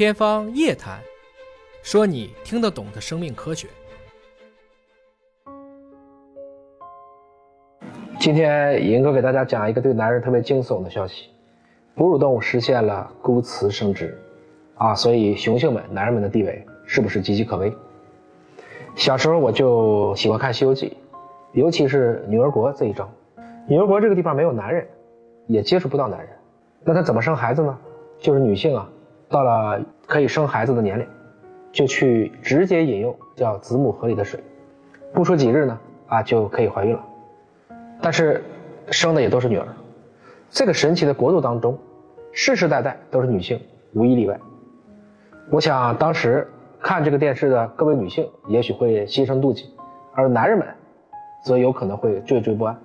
[0.00, 0.98] 天方夜谭，
[1.82, 3.68] 说你听得懂的生命科学。
[8.18, 11.28] 今天银哥给大家讲一个对男人特别惊悚的消息：
[11.94, 14.18] 哺乳动物实现了孤雌生殖，
[14.76, 17.70] 啊，所以雄性们、男人们的地位是不是岌岌可危？
[18.96, 20.96] 小时候我就喜欢看《西游记》，
[21.52, 23.06] 尤其是女儿国这一章。
[23.68, 24.88] 女儿国这个地方没有男人，
[25.46, 26.30] 也接触不到男人，
[26.84, 27.78] 那她怎么生孩子呢？
[28.18, 28.90] 就是女性啊，
[29.30, 31.06] 到了可以生孩子的年龄，
[31.70, 34.42] 就去直接饮用叫子母河里的水，
[35.14, 37.04] 不出几日呢，啊就可以怀孕了。
[38.02, 38.42] 但是
[38.90, 39.66] 生的也都是女儿。
[40.50, 41.78] 这个神奇的国度当中，
[42.32, 43.60] 世世代代都是女性，
[43.94, 44.36] 无一例外。
[45.48, 46.48] 我想当时
[46.80, 49.72] 看这个电视的各位女性也许会心生妒忌，
[50.12, 50.66] 而男人们
[51.44, 52.76] 则有可能会惴惴不安。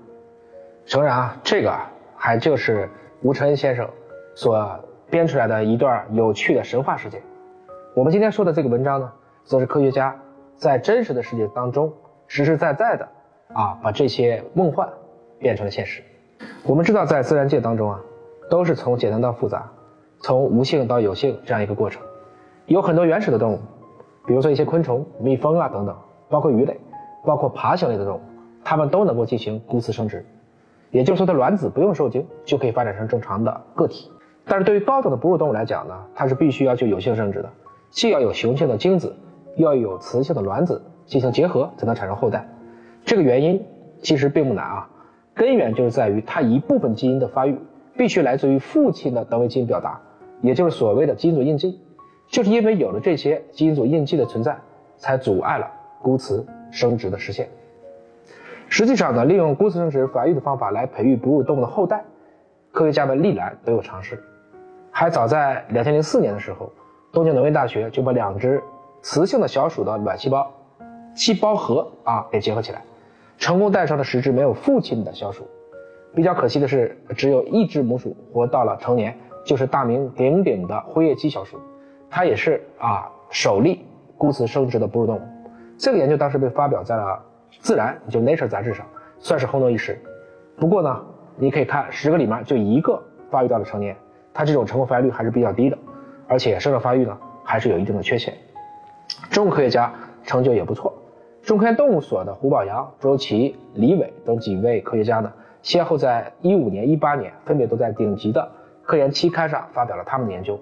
[0.85, 1.75] 诚然啊，这个
[2.15, 2.87] 还就是
[3.23, 3.89] 吴承恩先生
[4.35, 7.21] 所编出来的一段有趣的神话事件。
[7.95, 9.11] 我们今天说的这个文章呢，
[9.43, 10.15] 则是科学家
[10.57, 11.93] 在真实的世界当中
[12.27, 13.07] 实实在在的
[13.53, 14.89] 啊，把这些梦幻
[15.39, 16.03] 变成了现实。
[16.63, 18.01] 我们知道，在自然界当中啊，
[18.49, 19.71] 都是从简单到复杂，
[20.19, 22.01] 从无性到有性这样一个过程。
[22.65, 23.59] 有很多原始的动物，
[24.25, 25.95] 比如说一些昆虫、蜜蜂啊等等，
[26.27, 26.79] 包括鱼类，
[27.23, 28.21] 包括爬行类的动物，
[28.63, 30.25] 它们都能够进行孤雌生殖。
[30.89, 34.11] 也就是说，它卵子不用受精就可以发展成正常的个体。
[34.47, 37.49] 但是对于高等的哺乳动物来讲呢，它是必须要求有性生殖的，
[37.89, 39.15] 既要有雄性的精子，
[39.57, 42.47] 又要有雌性的卵子进行结合，才能产生后代。
[43.03, 43.63] 这个原因
[44.01, 44.89] 其实并不难啊，
[45.33, 47.57] 根源就是在于它一部分基因的发育
[47.97, 49.99] 必须来自于父亲的等位基因表达，
[50.41, 51.79] 也就是所谓的基因组印记。
[52.27, 54.57] 就是因为有了这些基因组印记的存在，
[54.97, 55.67] 才阻碍了
[56.01, 57.49] 孤雌生殖的实现。
[58.67, 62.03] 实际上呢，利用孤雌生殖繁育的方法来培育哺乳动物的后代，
[62.71, 64.23] 科学家们历来都有尝试。
[64.97, 66.71] 还早在两千零四年的时候，
[67.11, 68.63] 东京农业大学就把两只
[69.01, 70.49] 雌性的小鼠的卵细胞
[71.13, 72.81] 细胞核啊给结合起来，
[73.37, 75.45] 成功诞生了十只没有父亲的小鼠。
[76.15, 79.13] 比较可惜的是，只有一只母鼠活到了成年，
[79.45, 81.59] 就是大名鼎鼎的灰叶鸡小鼠，
[82.09, 83.85] 它也是啊首例
[84.17, 85.21] 孤雌生殖的哺乳动物。
[85.77, 87.21] 这个研究当时被发表在了。
[87.59, 88.85] 自然就 Nature 杂志上
[89.19, 89.99] 算是轰动一时，
[90.57, 91.03] 不过呢，
[91.35, 92.97] 你可以看十个里面就一个
[93.29, 93.95] 发育到了成年，
[94.35, 95.77] 它这种成功发育率还是比较低的，
[96.27, 98.33] 而且生长发育呢还是有一定的缺陷。
[99.31, 99.91] 中国科学家
[100.23, 100.93] 成就也不错，
[101.41, 105.31] 中科院动物所的胡宝阳、周琦、李伟等几位科学家呢，
[105.63, 108.51] 先后在一五年、一八年分别都在顶级的
[108.83, 110.59] 科研期刊上发表了他们的研究，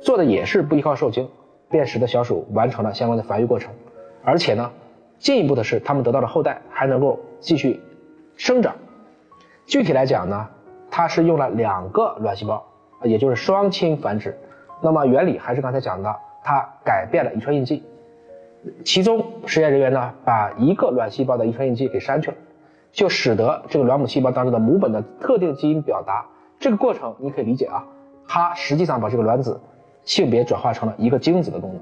[0.00, 1.28] 做的也是不依靠受精，
[1.68, 3.72] 便使得小鼠完成了相关的繁育过程，
[4.22, 4.70] 而且呢。
[5.20, 7.80] 进一步的是，他们得到的后代还能够继续
[8.36, 8.76] 生长。
[9.66, 10.48] 具体来讲呢，
[10.92, 12.64] 它是用了两个卵细胞，
[13.02, 14.36] 也就是双亲繁殖。
[14.80, 17.82] 那么原理还是刚才讲的，它改变了遗传印记。
[18.84, 22.36] 其中实验人员呢，把一个卵细胞的遗传印记给删去了，
[22.92, 26.26] 就使得这个卵母细胞当中的母本的特定基因表达
[26.58, 27.84] 这个过程，你可以理解啊，
[28.26, 29.60] 它实际上把这个卵子
[30.04, 31.80] 性别转化成了一个精子的功能，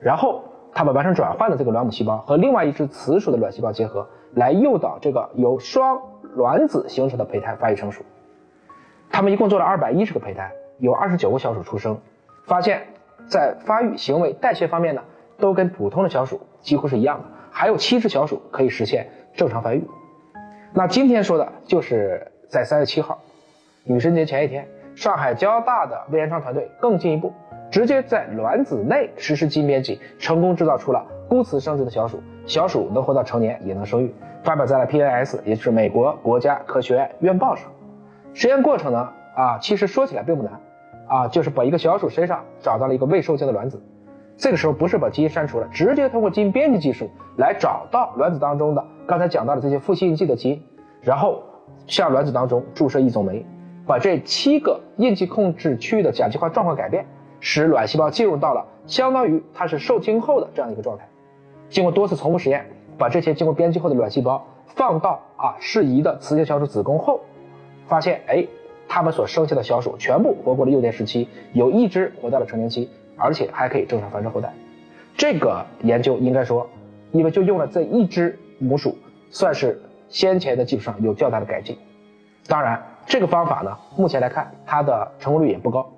[0.00, 0.42] 然后。
[0.70, 5.98] 它把完成转换的这个卵母细胞和另外一只雌鼠的卵细胞结合，来诱导这个由双
[6.36, 8.04] 卵子形成的胚胎发育成熟。
[9.10, 11.98] 他们一共做了二百一十个胚胎，有二十九个小鼠出生，
[12.46, 12.82] 发现，
[13.28, 15.02] 在发育、行为、代谢方面呢，
[15.38, 17.24] 都跟普通的小鼠几乎是一样的。
[17.50, 19.82] 还有七只小鼠可以实现正常繁育。
[20.72, 23.18] 那今天说的就是在三月七号，
[23.84, 27.32] 女神节前一天，上海交大的魏延昌团队更进一步。
[27.70, 37.70] 直接在卵子内实施基因编辑，成功制造出了孤雌生殖的小鼠，小鼠能活到成年，也能生育，发表在了 PNS，也就是美国国家科学院院报上。
[38.38, 40.60] 实验过程呢，啊，其实说起来并不难，
[41.08, 43.82] 啊，就是把一个小鼠身上找到了一个未受精的卵子，
[44.36, 50.62] 这个时候不是把基因删除了，直接通过基因编辑技术来找到卵子当中的刚才讲到的这些父系印记的基因，
[51.02, 51.42] 然后
[51.88, 53.44] 向卵子当中注射一种酶，
[53.84, 57.04] 把这七个印记控制区域的甲基化状况改变。
[57.40, 61.08] 使卵细胞进入到了相当于它是受精后的这样一个状态。
[61.68, 62.64] 经过多次重复实验，
[62.96, 67.20] 把这些经过编辑后的卵细胞放到啊适宜的雌性小鼠子宫后，
[67.88, 68.46] 发现哎，
[68.86, 74.52] 它们所生下的小鼠全部活过了幼年时期，有一只活到了成年期，而且还可以正常繁殖后代。
[75.16, 76.68] 这个研究应该说，
[77.10, 78.96] 因为就用了这一只母鼠，
[79.30, 81.76] 算是先前的技术上有较大的改进。
[82.46, 85.90] 当然，这个方法呢，目前来看它的成功率也不高。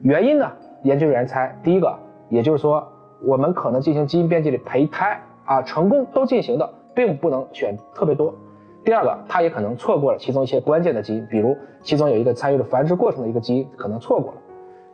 [0.00, 0.50] 原因呢？
[0.82, 1.98] 研究人员猜，第一个，
[2.28, 2.86] 也就是说，
[3.22, 8.34] 我们可能进行基因编辑的胚胎啊，成功都进行的，并不能选特别多。
[8.84, 14.38] 第二个，它也可能错过了其中一些关键的基因，比如其中有一个参与了繁殖过程的一个基因，可能错过了。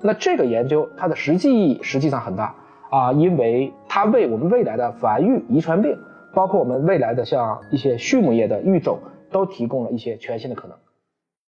[0.01, 2.55] 那这个研究它的实际意义实际上很大
[2.89, 5.99] 啊，因为它为我们未来的繁育、遗传病，
[6.33, 8.99] 包括我们未来的像一些畜牧业的育种，
[9.31, 10.77] 都提供了一些全新的可能。